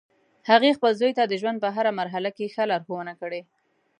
هغې 0.49 0.75
خپل 0.77 0.91
زوی 0.99 1.11
ته 1.17 1.23
د 1.27 1.33
ژوند 1.41 1.57
په 1.63 1.69
هر 1.75 1.85
مرحله 1.99 2.29
کې 2.37 2.51
ښه 2.53 2.63
لارښوونه 2.71 3.13
کړی 3.21 3.41